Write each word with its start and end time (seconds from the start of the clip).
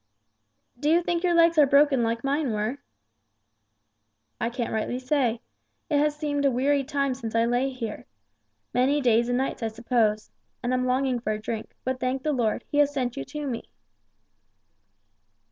"Do 0.79 0.89
you 0.89 1.03
think 1.03 1.23
your 1.23 1.35
legs 1.35 1.59
are 1.59 1.67
broken 1.67 2.01
like 2.01 2.23
mine 2.23 2.53
were?" 2.53 2.79
"I 4.39 4.49
can't 4.49 4.73
rightly 4.73 4.97
say. 4.97 5.41
It 5.91 5.99
has 5.99 6.15
seemed 6.15 6.43
a 6.43 6.49
weary 6.49 6.83
time 6.83 7.13
since 7.13 7.35
I 7.35 7.45
lay 7.45 7.69
here. 7.69 8.07
Many 8.73 8.99
days 8.99 9.29
and 9.29 9.37
nights 9.37 9.61
I 9.61 9.67
suppose 9.67 10.31
and 10.63 10.73
I'm 10.73 10.87
longing 10.87 11.19
for 11.19 11.33
a 11.33 11.39
drink, 11.39 11.75
but 11.83 11.99
thank 11.99 12.23
the 12.23 12.33
Lord, 12.33 12.63
He 12.67 12.79
has 12.79 12.91
sent 12.91 13.15
you 13.15 13.23
to 13.25 13.45
me." 13.45 13.69